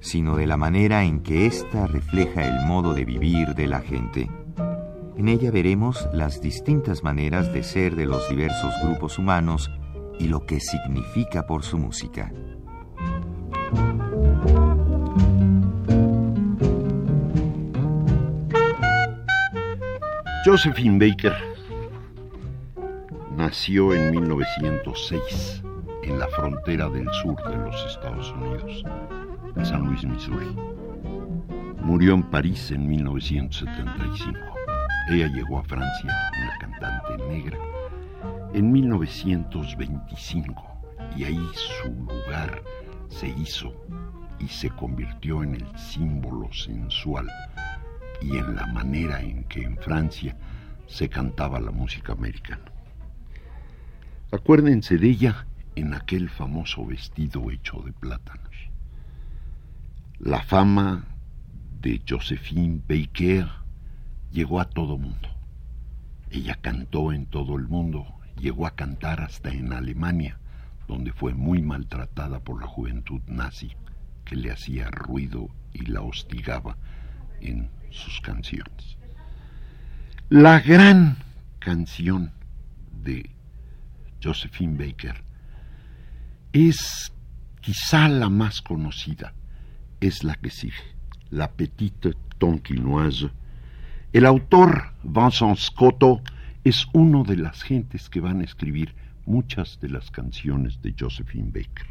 [0.00, 4.30] sino de la manera en que ésta refleja el modo de vivir de la gente.
[5.16, 9.70] En ella veremos las distintas maneras de ser de los diversos grupos humanos
[10.18, 12.32] y lo que significa por su música.
[20.44, 21.36] Josephine Baker
[23.36, 25.62] nació en 1906
[26.02, 28.82] en la frontera del sur de los Estados Unidos,
[29.56, 30.54] en San Luis, Missouri.
[31.82, 34.38] Murió en París en 1975.
[35.10, 37.58] Ella llegó a Francia, una cantante negra,
[38.54, 40.70] en 1925
[41.16, 42.62] y ahí su lugar
[43.08, 43.72] se hizo
[44.38, 47.28] y se convirtió en el símbolo sensual
[48.20, 50.36] y en la manera en que en Francia
[50.86, 52.70] se cantaba la música americana.
[54.32, 58.49] Acuérdense de ella en aquel famoso vestido hecho de plátanos.
[60.22, 61.06] La fama
[61.80, 63.48] de Josephine Baker
[64.30, 65.30] llegó a todo mundo.
[66.30, 68.04] Ella cantó en todo el mundo,
[68.38, 70.38] llegó a cantar hasta en Alemania,
[70.86, 73.72] donde fue muy maltratada por la juventud nazi
[74.26, 76.76] que le hacía ruido y la hostigaba
[77.40, 78.98] en sus canciones.
[80.28, 81.16] La gran
[81.60, 82.30] canción
[83.02, 83.30] de
[84.22, 85.24] Josephine Baker
[86.52, 87.10] es
[87.62, 89.32] quizá la más conocida,
[90.00, 90.74] es la que sigue,
[91.30, 93.30] La Petite Tonquinoise.
[94.12, 96.22] El autor Vincent Scotto
[96.64, 98.94] es uno de las gentes que van a escribir
[99.26, 101.86] muchas de las canciones de Josephine Baker.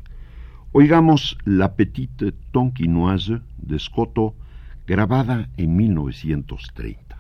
[0.72, 4.36] Oigamos La Petite Tonquinoise de Scotto,
[4.86, 7.19] grabada en 1930.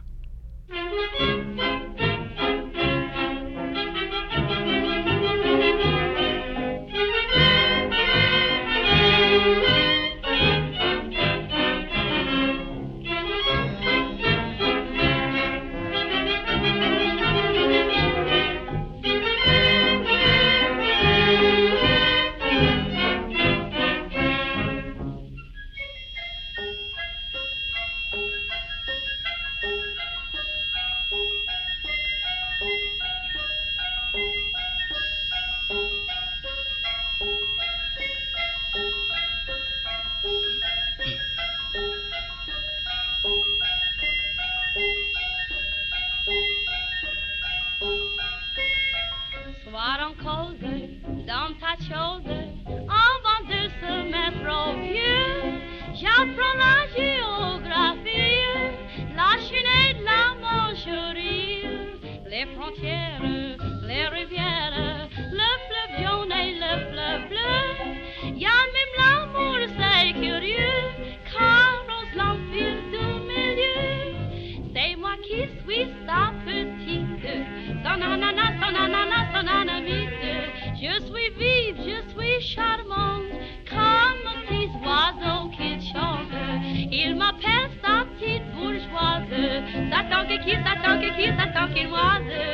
[51.30, 52.26] Dans ta chose
[52.66, 55.62] avant de se mettre au vieux.
[55.94, 58.48] J'apprends la géographie,
[59.16, 61.68] la Chine et la Manchurie,
[62.28, 63.39] les frontières,
[90.44, 92.49] here's that donkey, here's that donkey was.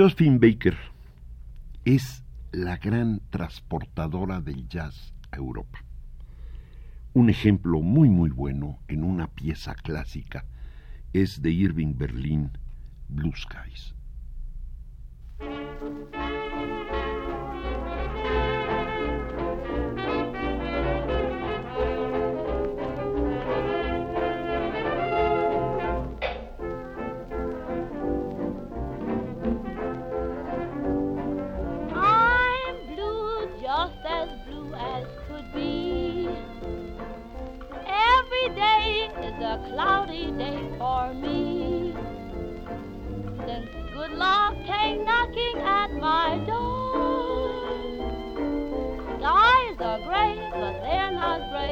[0.00, 0.78] Josephine Baker
[1.84, 5.84] es la gran transportadora del jazz a Europa.
[7.12, 10.46] Un ejemplo muy muy bueno en una pieza clásica
[11.12, 12.50] es de Irving Berlin,
[13.10, 13.94] Blue Skies.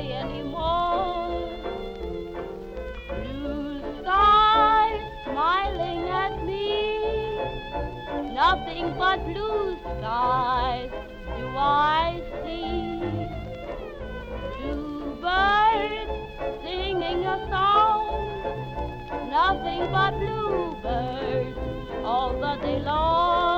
[0.02, 1.48] Not anymore.
[3.08, 7.08] Blue skies smiling at me.
[8.34, 10.90] Nothing but blue skies
[11.36, 13.00] do I see.
[14.58, 17.98] Blue birds singing a song
[19.30, 21.58] nothing but bluebirds
[22.04, 23.57] all the day long.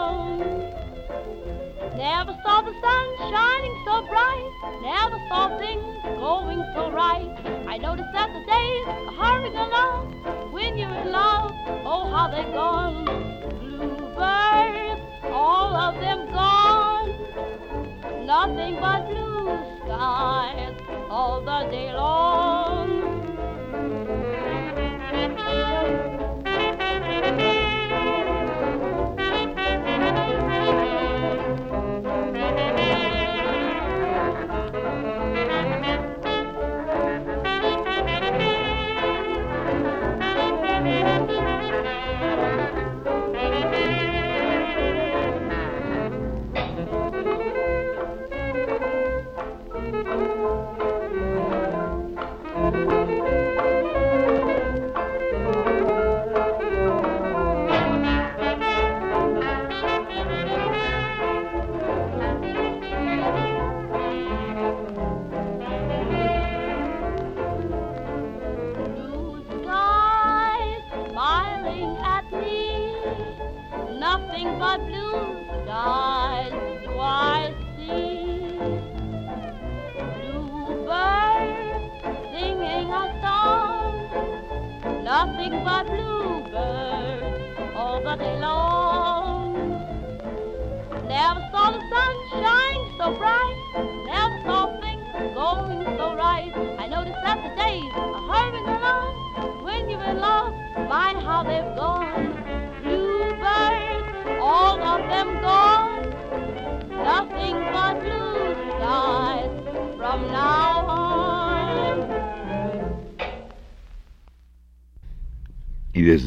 [2.00, 4.50] Never saw the sun shining so bright,
[4.80, 7.28] never saw things going so right.
[7.68, 11.52] I noticed that the days are hurrying along when you're in love.
[11.84, 13.04] Oh, how they've gone.
[13.60, 17.10] Bluebirds, all of them gone.
[18.24, 20.74] Nothing but blue skies
[21.10, 23.19] all the day long.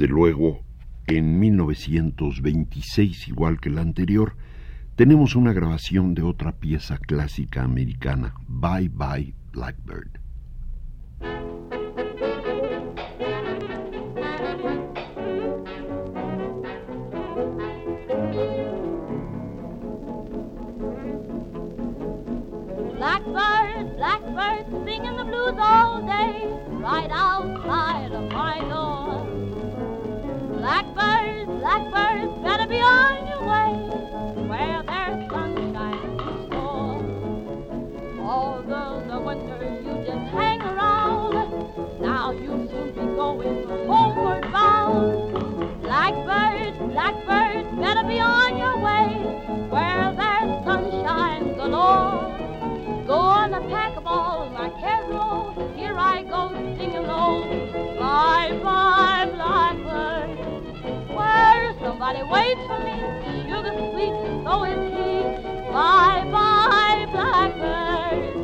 [0.03, 0.65] Desde luego,
[1.07, 4.35] en 1926, igual que la anterior,
[4.97, 9.92] tenemos una grabación de otra pieza clásica americana, Bye Bye Blackbird.
[31.73, 32.12] Blackbird,
[62.03, 62.99] Where somebody waits for me,
[63.47, 65.23] sugar sweet, so is he.
[65.71, 68.35] Bye bye, blackbird.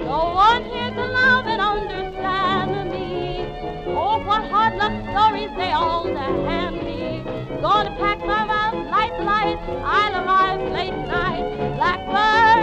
[0.00, 3.52] No one here to love and understand me.
[3.88, 7.22] Oh, what hard luck stories they all hand me.
[7.60, 9.60] Gonna pack my mouth light, light.
[9.84, 11.76] I'll arrive late night.
[11.76, 12.55] Blackbird,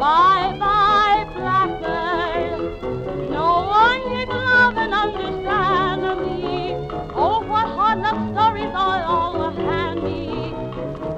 [0.00, 2.82] Bye bye, blackbird.
[3.30, 6.74] No one here to love and understand me.
[7.14, 10.54] Oh, what hard luck stories are all handy.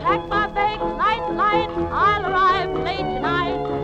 [0.01, 3.80] Pack my bags, light, light, I'll arrive late tonight.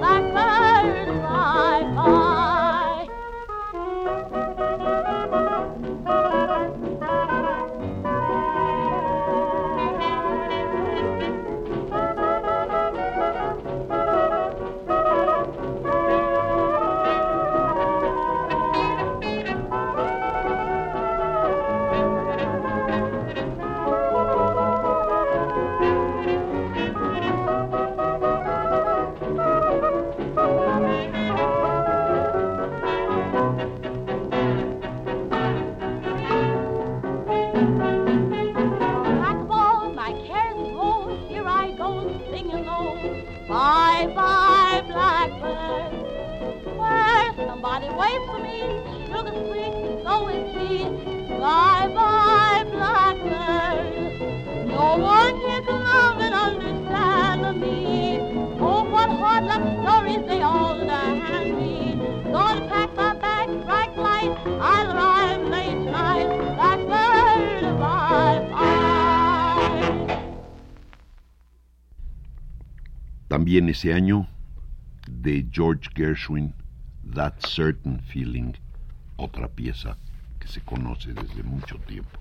[73.36, 74.26] También ese año,
[75.06, 76.54] de George Gershwin,
[77.14, 78.54] That Certain Feeling,
[79.16, 79.96] otra pieza
[80.46, 82.18] se conoce desde mucho tiempo.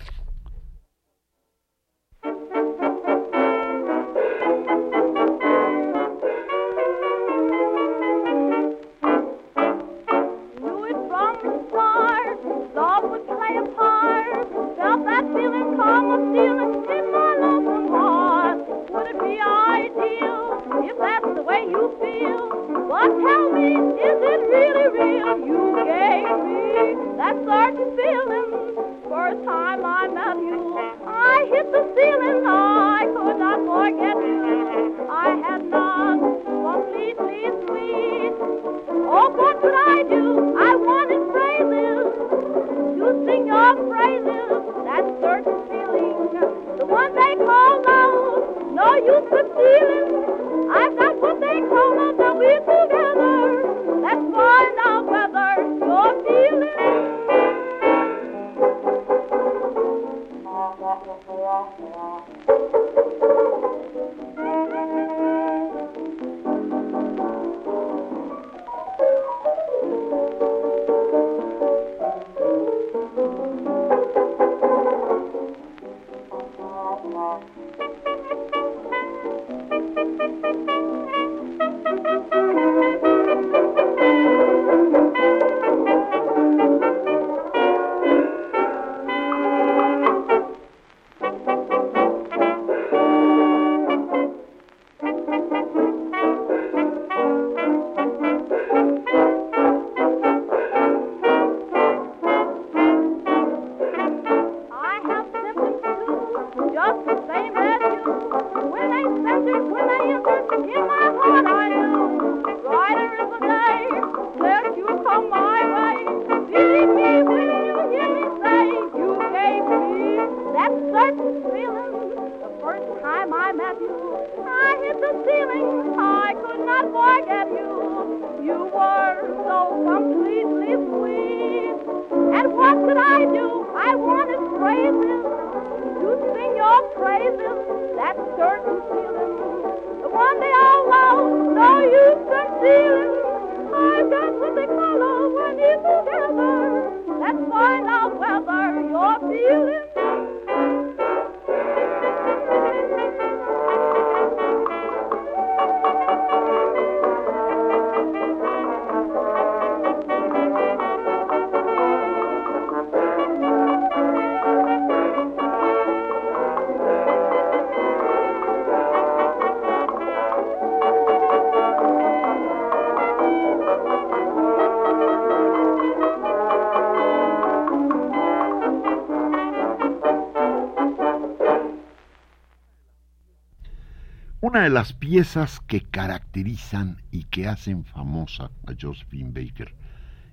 [184.56, 189.76] una de las piezas que caracterizan y que hacen famosa a Josephine Baker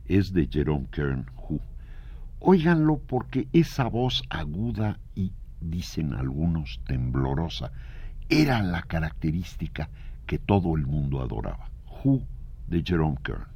[0.04, 1.58] es de Jerome Kern Who.
[2.38, 7.72] Óiganlo porque esa voz aguda y, dicen algunos, temblorosa,
[8.28, 9.90] era la característica
[10.24, 11.72] que todo el mundo adoraba.
[12.04, 12.22] Who
[12.68, 13.48] de Jerome Kern.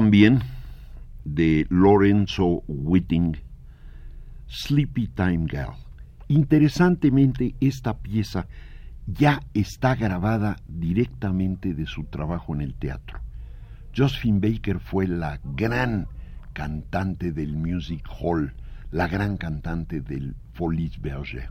[0.00, 0.40] También
[1.26, 3.36] de Lorenzo Whiting,
[4.48, 5.74] Sleepy Time Girl.
[6.26, 8.46] Interesantemente, esta pieza
[9.06, 13.20] ya está grabada directamente de su trabajo en el teatro.
[13.94, 16.06] Josephine Baker fue la gran
[16.54, 18.54] cantante del music hall,
[18.90, 21.50] la gran cantante del Folies Bergère.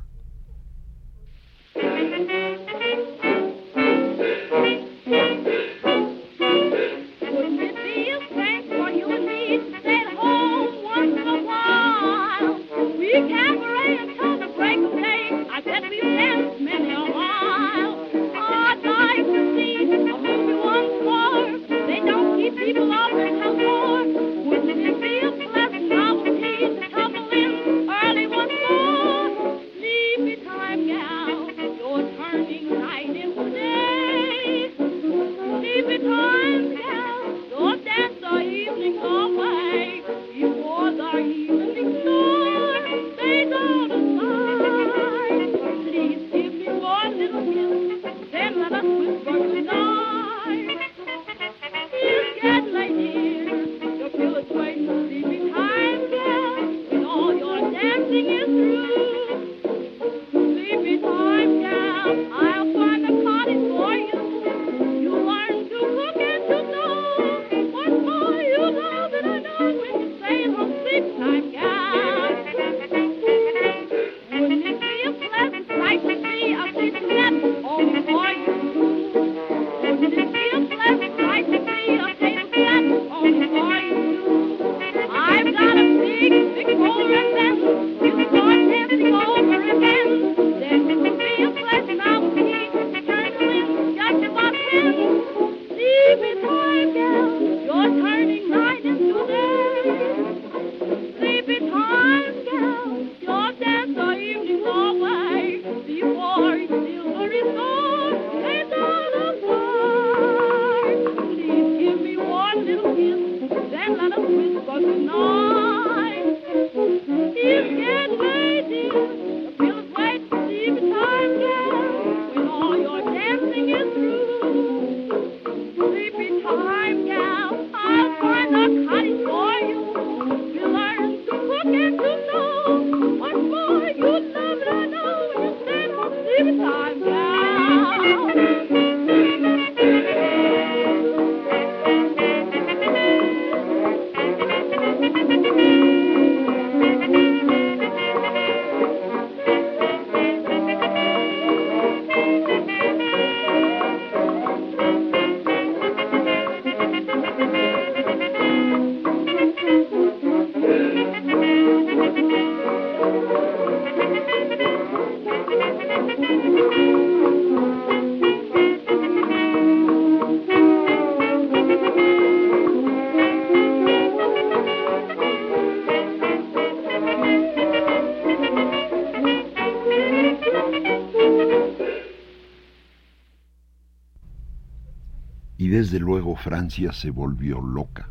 [186.39, 188.09] Francia se volvió loca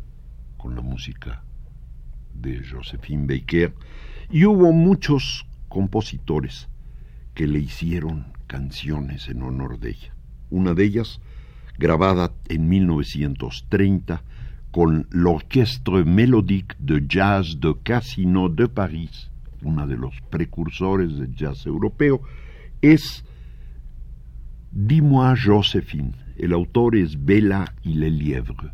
[0.57, 1.43] con la música
[2.33, 3.73] de Josephine Baker
[4.29, 6.69] y hubo muchos compositores
[7.33, 10.13] que le hicieron canciones en honor de ella.
[10.51, 11.19] Una de ellas,
[11.79, 14.23] grabada en 1930
[14.71, 19.31] con l'Orchestre Mélodique de Jazz de Casino de París,
[19.63, 22.21] uno de los precursores del jazz europeo,
[22.81, 23.25] es
[24.71, 28.71] Dis-moi Josephine, El autor es Bella y Le Lièvre.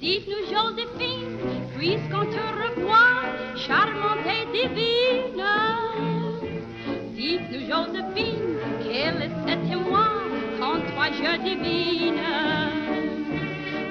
[0.00, 1.38] Dites-nous, Joséphine,
[1.76, 3.22] puisqu'on te revoit,
[3.56, 5.44] charmante et divine.
[7.14, 8.48] Dites-nous, Joséphine,
[11.12, 12.22] je divine?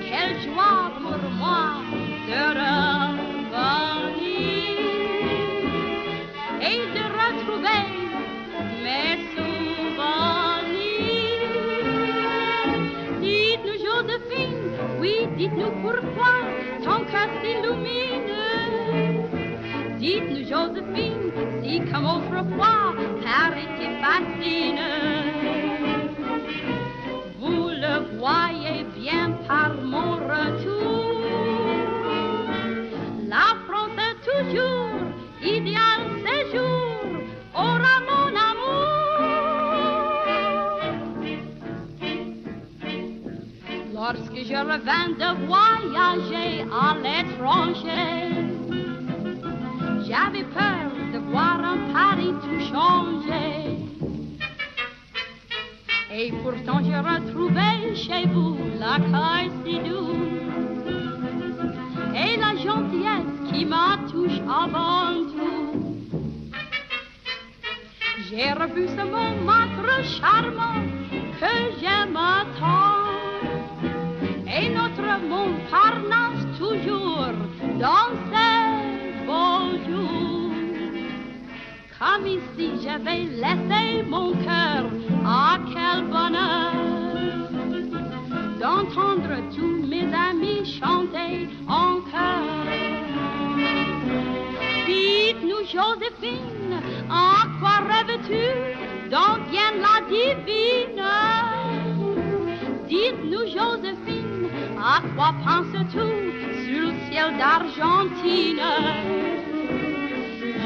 [0.08, 1.87] Quelle joie pour moi
[2.28, 4.18] de revenir
[6.70, 7.84] et de retrouver
[8.84, 10.78] mes souvenirs.
[13.22, 14.68] Dites-nous, Joséphine,
[15.00, 16.34] oui, dites-nous pourquoi
[16.84, 18.44] ton cœur s'illumine.
[19.98, 21.28] Dites-nous, Joséphine,
[21.64, 22.82] si comme autrefois,
[23.24, 24.86] Paris te fascine.
[27.40, 31.07] Vous le voyez bien par mon retour.
[44.46, 48.30] Je revins de voyager à l'étranger,
[50.08, 53.78] j'avais peur de voir un Paris tout changé.
[56.14, 60.38] Et pourtant j'ai retrouvé chez vous l'accueil si doux
[62.16, 65.98] et la gentillesse qui m'a touché avant tout.
[68.30, 70.82] J'ai revu ce Montmartre charmant
[71.40, 72.20] que j'aime
[72.60, 73.07] tant
[74.60, 77.34] et notre Montparnasse toujours
[77.80, 80.52] dans ses beaux jours.
[82.00, 84.86] Comme ici j'avais laissé mon cœur,
[85.26, 86.74] ah quel bonheur
[88.60, 92.66] d'entendre tous mes amis chanter en chœur.
[94.88, 101.04] Dites-nous, Joséphine, à quoi rêves-tu donc bien la divine
[102.88, 104.17] Dites-nous, Joséphine,
[104.88, 106.08] à quoi penses-tu
[106.64, 108.68] sur le ciel d'Argentine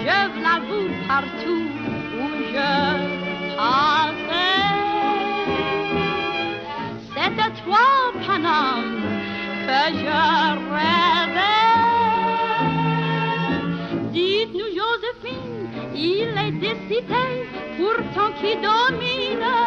[0.06, 1.66] Je l'avoue partout
[2.20, 2.72] où je
[3.58, 4.68] passais.
[7.14, 7.88] C'est à toi,
[8.26, 9.02] Paname,
[9.68, 10.22] que je
[10.76, 11.72] rêvais.
[14.12, 15.64] Dites-nous, Joséphine,
[15.96, 17.34] il est des cités
[17.78, 19.58] pourtant qui dominent.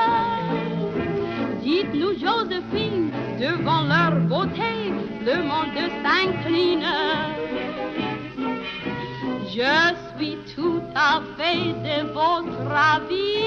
[1.61, 3.11] Dites-nous, Joséphine,
[3.44, 4.74] devant leur beauté,
[5.28, 6.90] le monde s'incline.
[9.57, 9.76] Je
[10.16, 13.44] suis tout à fait de votre avis.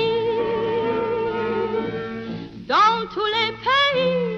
[2.73, 4.36] Dans tous les pays,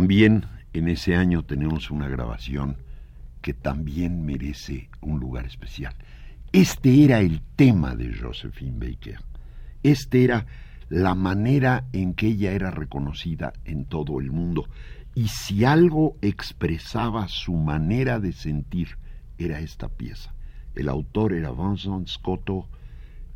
[0.00, 2.78] También en ese año tenemos una grabación
[3.42, 5.94] que también merece un lugar especial.
[6.52, 9.18] Este era el tema de Josephine Baker.
[9.82, 10.46] Este era
[10.88, 14.70] la manera en que ella era reconocida en todo el mundo.
[15.14, 18.96] Y si algo expresaba su manera de sentir,
[19.36, 20.32] era esta pieza.
[20.76, 22.70] El autor era Vincent Scotto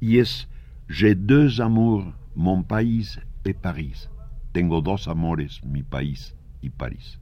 [0.00, 0.48] y es
[0.88, 4.08] J'ai deux amours, mon pays et Paris.
[4.52, 7.18] Tengo dos amores, mi país y París.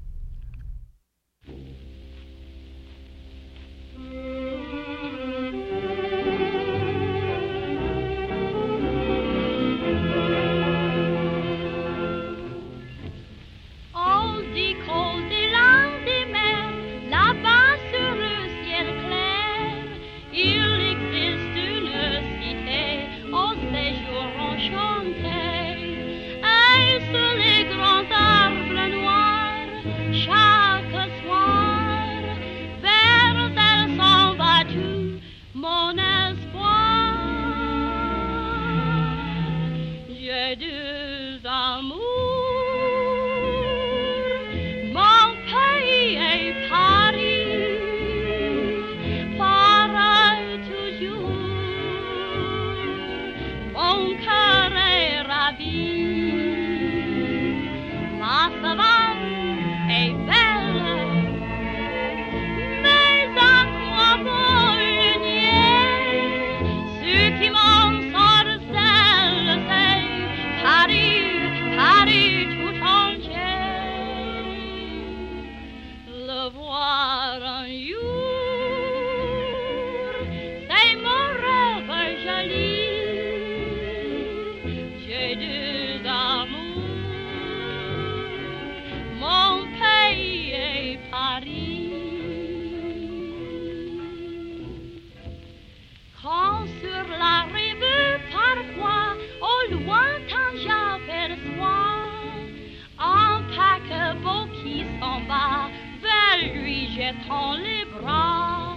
[107.03, 108.77] jetant les bras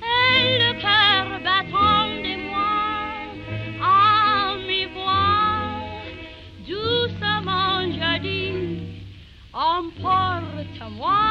[0.00, 2.74] et le cœur battant de moi
[3.82, 5.68] à mi voix.
[6.66, 8.54] Doucement je dis,
[9.52, 11.27] emporte-moi.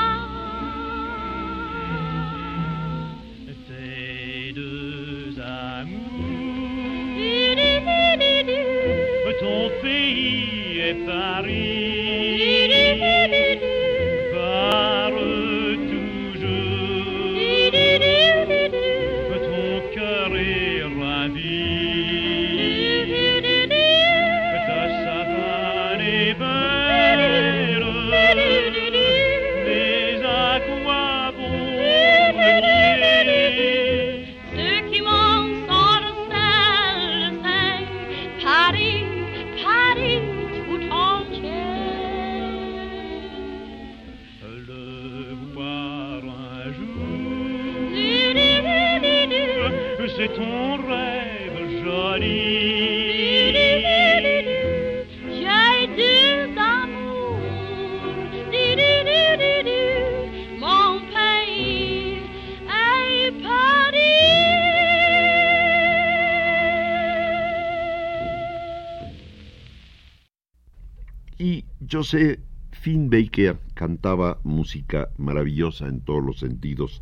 [71.98, 72.42] José
[72.74, 77.02] Finbaker cantaba música maravillosa en todos los sentidos.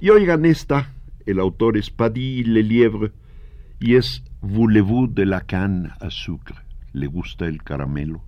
[0.00, 0.94] Y oigan esta,
[1.26, 3.10] el autor es Paddy Lelièvre
[3.80, 6.54] y es Voulez-vous de la canne à sucre?
[6.92, 8.22] ¿Le gusta el caramelo?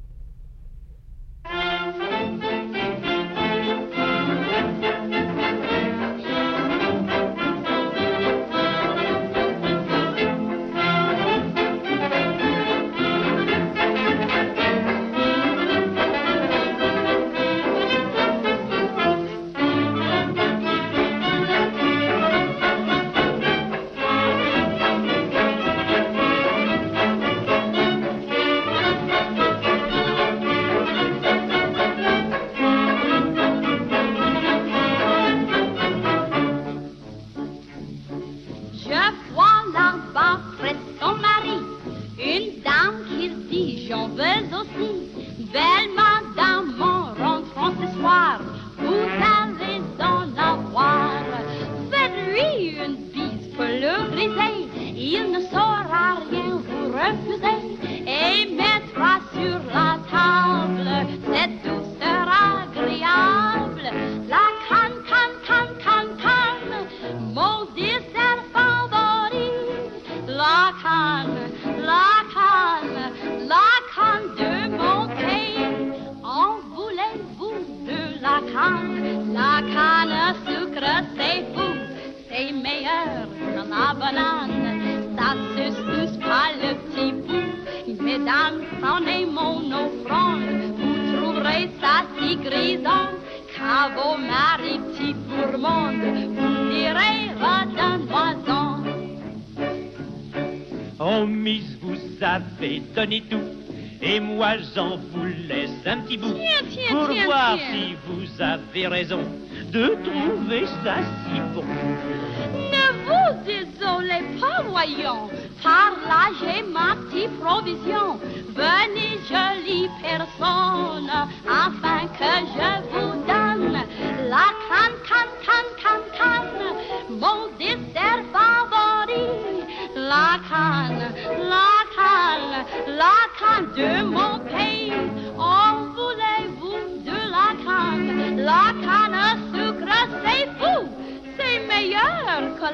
[112.74, 115.28] Ne vous désolez pas, voyons,
[115.62, 118.18] Par là j'ai ma petite provision.
[118.54, 121.10] Venez, jolie personne,
[121.48, 122.87] afin que je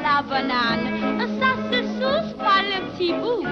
[0.02, 3.46] la banane, ça se souce par le petit bout.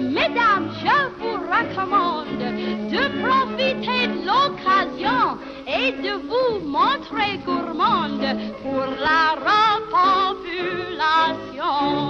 [0.00, 2.42] Mesdames, je vous recommande
[2.90, 5.22] de profiter de l'occasion
[5.66, 8.26] et de vous montrer gourmande
[8.62, 12.05] pour la repopulation.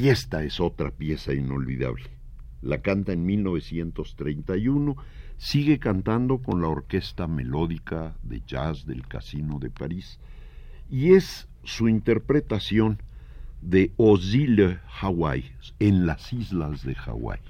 [0.00, 2.08] Y esta es otra pieza inolvidable.
[2.62, 4.96] La canta en 1931,
[5.38, 10.20] sigue cantando con la Orquesta Melódica de Jazz del Casino de París,
[10.88, 13.02] y es su interpretación
[13.60, 17.40] de Osile Hawaii, en las islas de Hawái.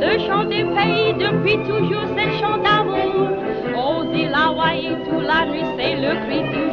[0.00, 3.28] Le chant des pays depuis toujours, c'est le chant d'amour.
[3.74, 6.68] Aux îles Hawaï, toute la nuit, c'est le cri toujours.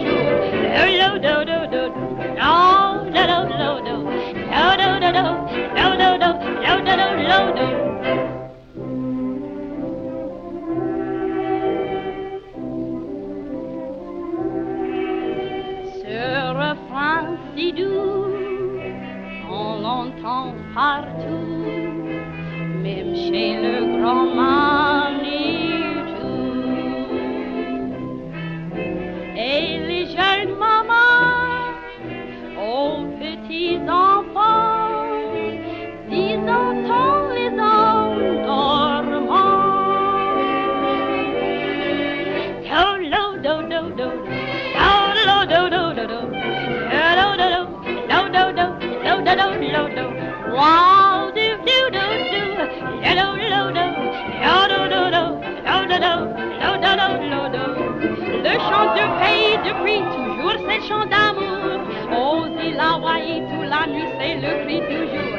[60.88, 61.80] chant d'amour.
[62.12, 65.36] Oh, il a waillé toute la nuit, c'est le cri du jour.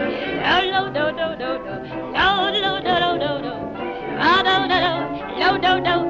[0.73, 1.75] Lo, do, do, do, do.
[2.15, 3.55] Lo, do, do, do, do.
[4.23, 4.83] Lo, do, do.
[5.41, 6.06] Lo, do, do.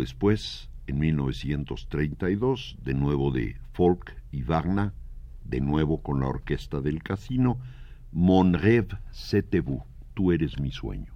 [0.00, 4.92] después, en 1932, de nuevo de Folk y Wagner,
[5.44, 7.58] de nuevo con la orquesta del casino,
[8.12, 9.82] Mon rêve, c'est vous,
[10.14, 11.14] tú eres mi sueño.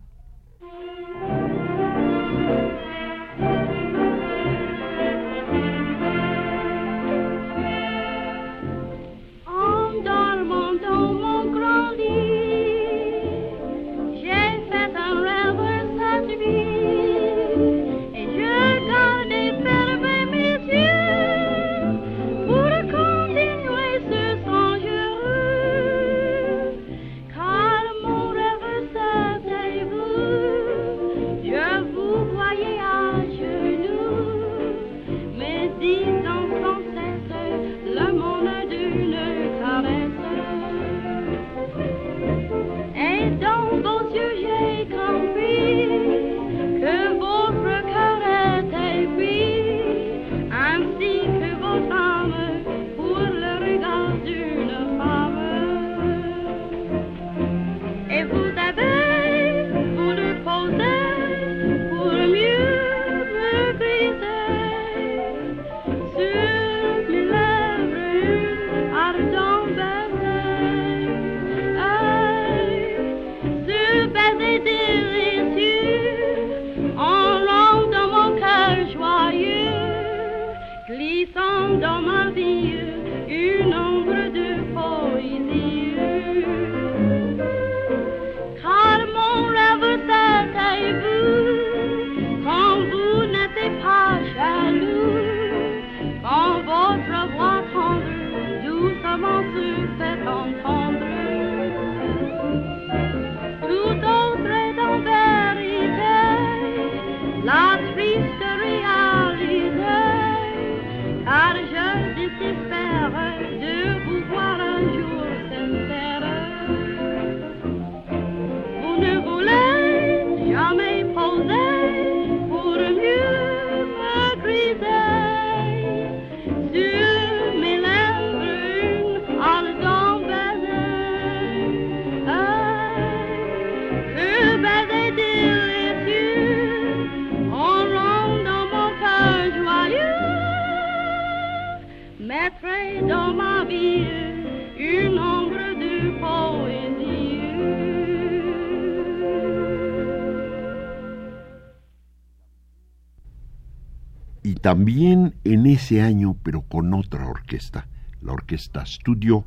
[154.64, 157.86] también en ese año, pero con otra orquesta,
[158.22, 159.44] la orquesta Studio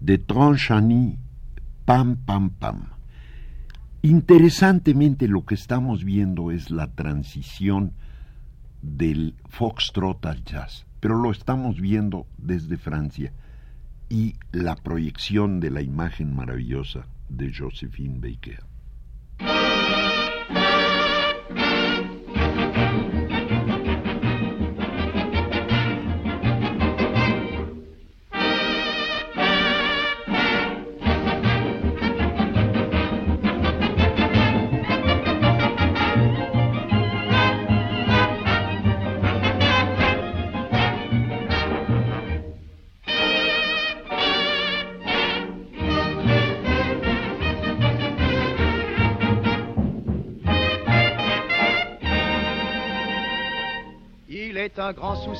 [0.00, 1.16] de Tranchani,
[1.84, 2.88] Pam Pam Pam.
[4.02, 7.92] Interesantemente lo que estamos viendo es la transición
[8.82, 13.32] del foxtrot al jazz, pero lo estamos viendo desde Francia
[14.08, 18.71] y la proyección de la imagen maravillosa de Josephine Baker.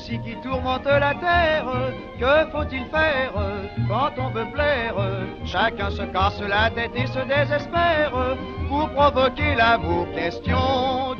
[0.09, 1.65] qui tourmente la terre.
[2.19, 3.33] Que faut-il faire
[3.87, 4.95] quand on veut plaire?
[5.45, 8.11] Chacun se casse la tête et se désespère
[8.67, 10.07] pour provoquer la l'amour.
[10.13, 11.12] Question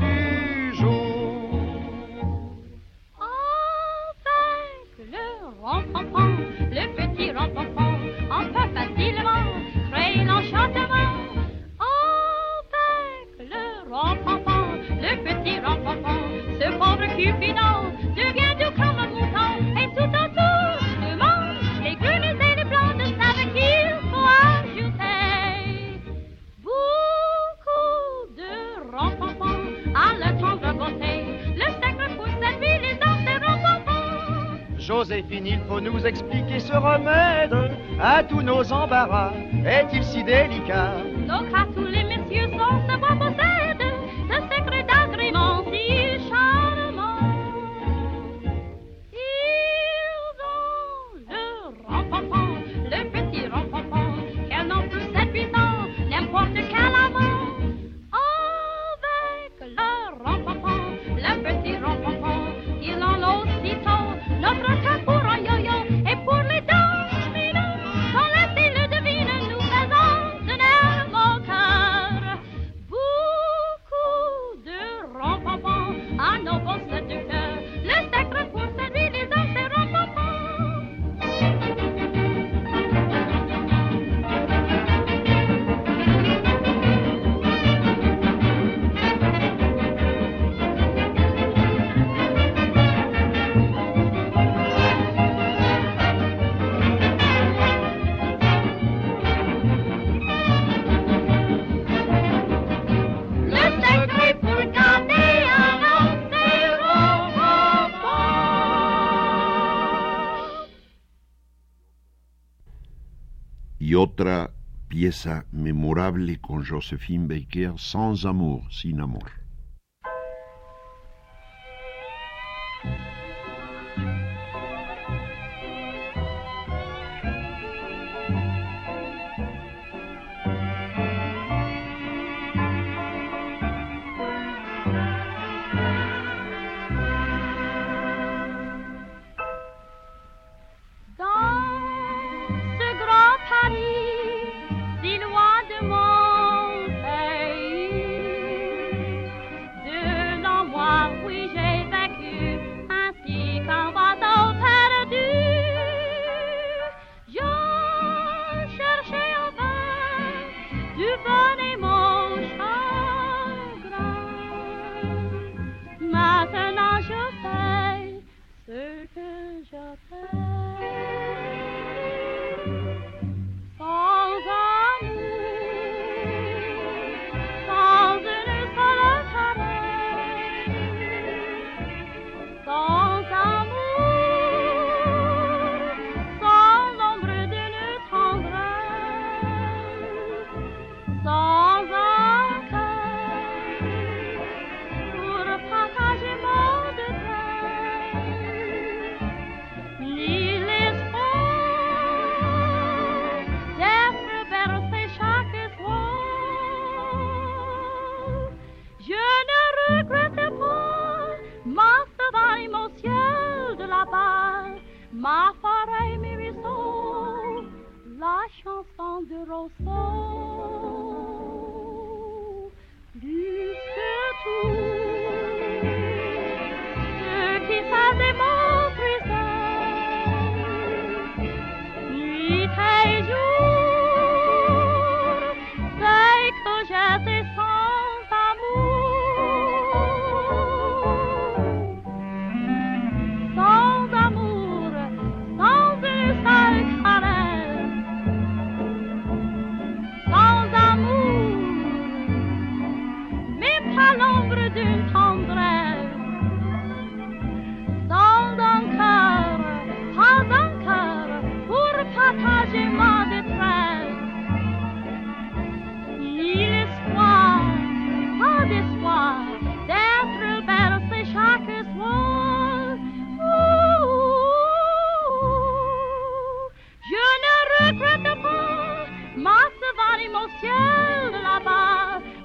[115.14, 119.43] pièce mémorable con Josephine Baker, Sans amour, sin amour.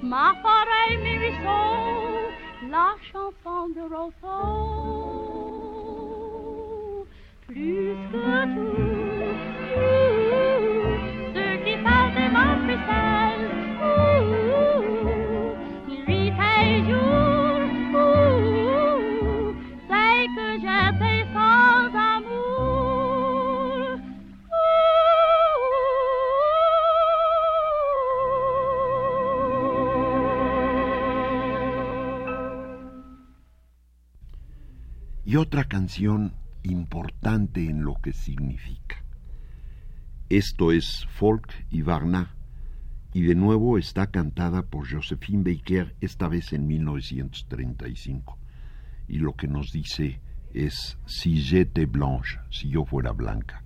[0.08, 2.30] Ma forêt, mes ruisseaux,
[2.70, 4.26] la chanson de Rousseau.
[7.46, 9.07] Plus que tout.
[35.38, 36.34] otra canción
[36.64, 39.04] importante en lo que significa.
[40.28, 42.34] Esto es Folk y Varna,
[43.14, 48.36] y de nuevo está cantada por Josephine Baker, esta vez en 1935.
[49.06, 50.20] Y lo que nos dice
[50.52, 53.62] es Si j'étais blanche, si yo fuera blanca.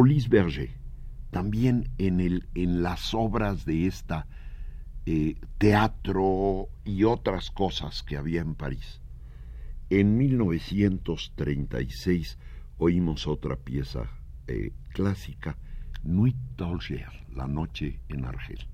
[0.00, 0.70] Folies Berger,
[1.30, 4.26] también en, el, en las obras de esta
[5.04, 9.02] eh, teatro y otras cosas que había en París.
[9.90, 12.38] En 1936
[12.78, 14.10] oímos otra pieza
[14.46, 15.58] eh, clásica,
[16.02, 18.66] Nuit d'Alger, La Noche en Argel.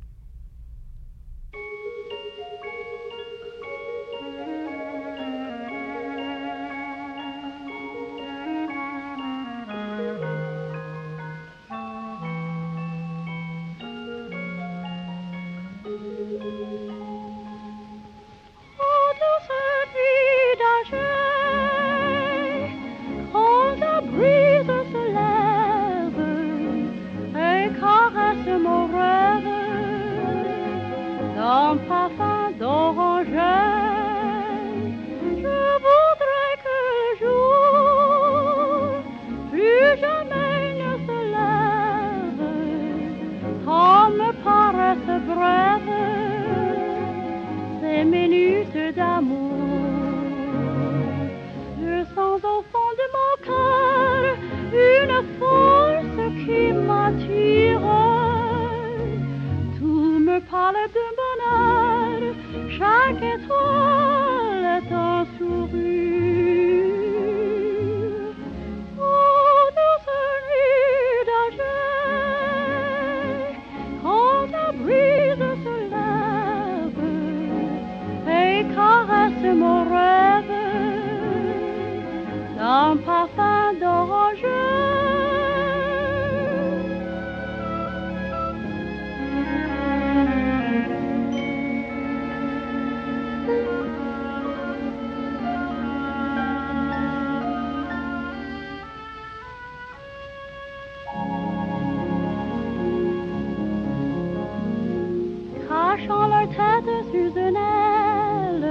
[107.36, 108.68] Aile,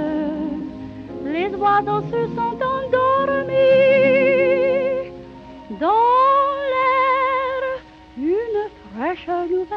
[1.24, 3.52] les oiseaux se sont endormis.
[5.80, 7.60] Dans l'air,
[8.18, 9.76] une fraîche nouvelle.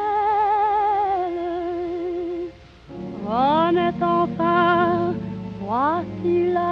[3.26, 5.14] Renaît enfin,
[5.60, 6.69] voici la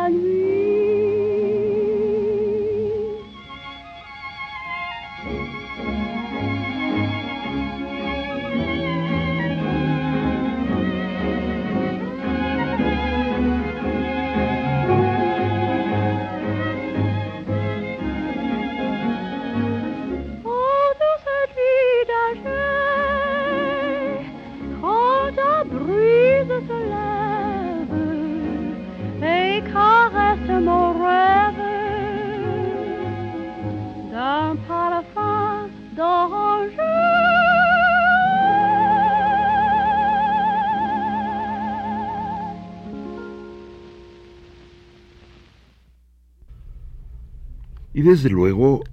[47.98, 48.84] Y desde luego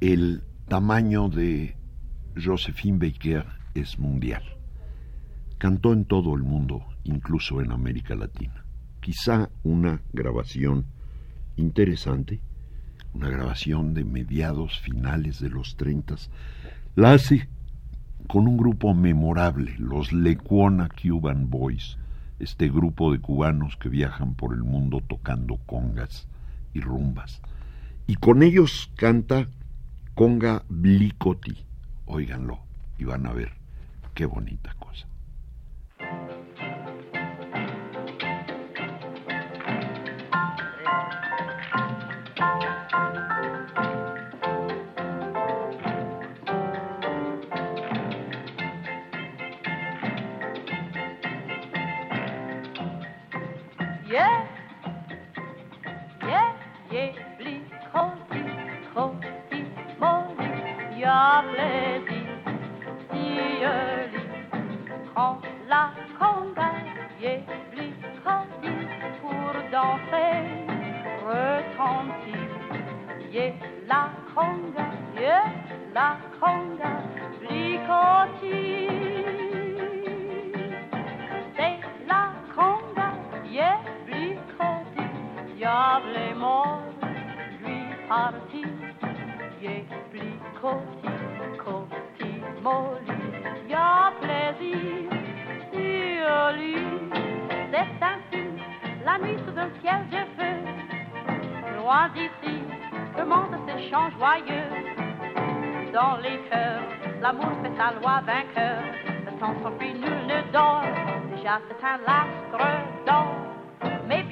[0.00, 1.76] el tamaño de
[2.36, 4.42] Josephine Baker es mundial.
[5.58, 8.64] Cantó en todo el mundo, incluso en América Latina.
[8.98, 10.86] Quizá una grabación
[11.54, 12.40] interesante,
[13.14, 16.16] una grabación de mediados finales de los 30,
[16.96, 17.48] la hace
[18.26, 21.96] con un grupo memorable, los Lecuona Cuban Boys,
[22.40, 26.26] este grupo de cubanos que viajan por el mundo tocando congas
[26.74, 27.40] y rumbas.
[28.08, 29.48] Y con ellos canta
[30.14, 31.66] Conga Blicoti.
[32.06, 32.58] Óiganlo
[32.96, 33.52] y van a ver
[34.14, 35.06] qué bonita cosa.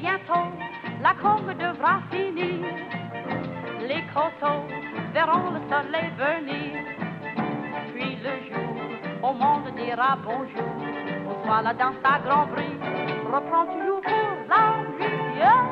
[0.06, 0.52] Bientôt,
[1.02, 2.64] la combe devra finir.
[3.80, 4.85] Les coteaux
[5.16, 6.72] verront le soleil venir.
[7.94, 8.76] Puis le jour,
[9.22, 10.72] au monde dira bonjour.
[11.30, 12.76] Au soir, là, dans sa grand brie,
[13.32, 14.62] reprend toujours pour la
[14.98, 15.64] lumière.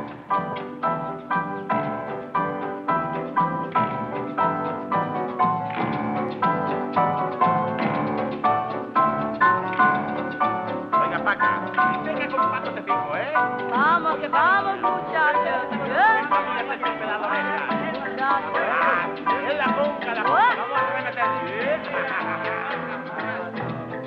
[13.71, 15.65] Vamos, que vamos, muchachos.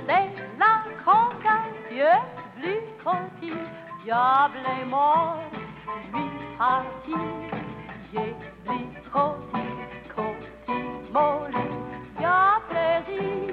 [0.07, 0.29] Les
[1.89, 2.15] Dieu
[2.55, 3.67] plus tranquille,
[4.03, 5.41] diable est mort,
[6.13, 7.17] lui parti,
[8.13, 8.35] j'ai
[8.67, 9.63] lui côté,
[10.15, 10.77] côté
[11.11, 11.71] mollet,
[12.19, 13.47] diable dit,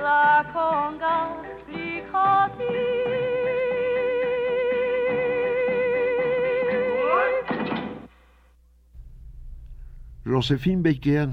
[0.00, 1.18] la conga,
[1.68, 3.01] lui côté.
[10.24, 11.30] Josephine Baker,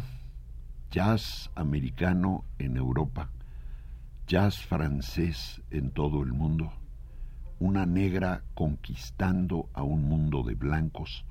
[0.90, 3.30] jazz americano en Europa,
[4.26, 6.74] jazz francés en todo el mundo,
[7.60, 11.24] una negra conquistando a un mundo de blancos,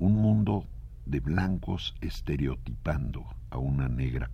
[0.00, 0.66] un mundo
[1.06, 4.30] de blancos estereotipando a una negra,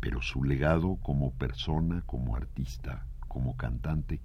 [0.00, 4.20] pero su legado como persona, como artista, como cantante,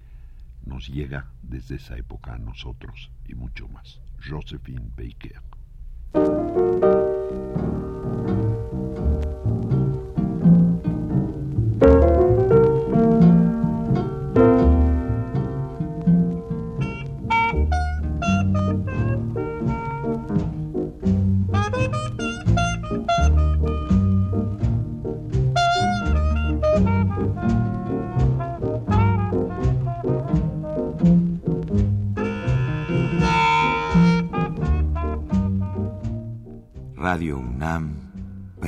[0.65, 3.99] nos llega desde esa época a nosotros y mucho más.
[4.25, 5.41] Josephine Baker.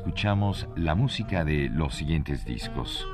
[0.00, 3.06] Escuchamos la música de los siguientes discos.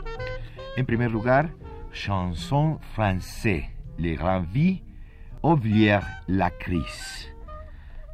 [0.76, 1.52] En primer lugar,
[1.92, 4.82] Chanson français, Les Grands Vies,
[5.42, 7.34] Oblière la Crise.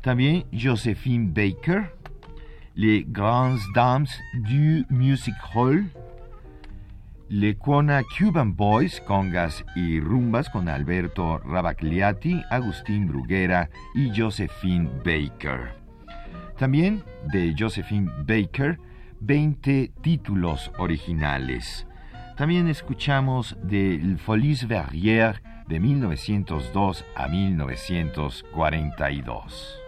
[0.02, 1.92] También Josephine Baker,
[2.74, 5.84] Les Grandes Dames du Music Hall,
[7.28, 15.81] Le Cuona Cuban Boys, congas y rumbas con Alberto Rabagliati, Agustín Bruguera y Josephine Baker.
[16.62, 17.02] También
[17.32, 18.78] de Josephine Baker,
[19.18, 21.88] 20 títulos originales.
[22.36, 29.81] También escuchamos de Folies Verrières de 1902 a 1942.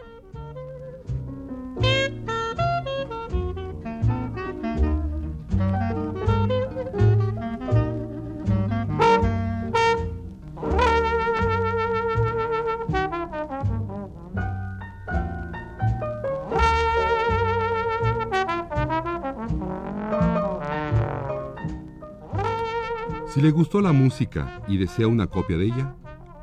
[23.34, 25.96] Si le gustó la música y desea una copia de ella,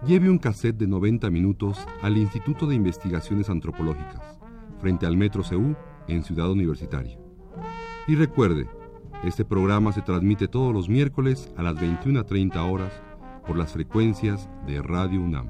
[0.06, 4.38] lleve un cassette de 90 minutos al Instituto de Investigaciones Antropológicas,
[4.82, 5.74] frente al Metro CU
[6.10, 7.18] en Ciudad Universitaria.
[8.10, 8.68] Y recuerde,
[9.24, 12.92] este programa se transmite todos los miércoles a las 21.30 horas
[13.48, 15.48] por las frecuencias de Radio UNAM.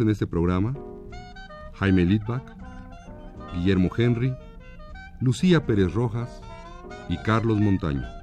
[0.00, 0.74] En este programa
[1.74, 2.42] Jaime Litvak,
[3.52, 4.32] Guillermo Henry,
[5.20, 6.40] Lucía Pérez Rojas
[7.08, 8.17] y Carlos Montaño.